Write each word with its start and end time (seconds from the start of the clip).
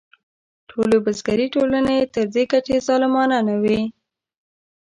ټولې 0.69 0.97
بزګري 1.05 1.47
ټولنې 1.55 1.97
تر 2.13 2.25
دې 2.33 2.43
کچې 2.51 2.75
ظالمانه 2.87 3.37
نه 3.47 3.55
وې. 3.63 3.81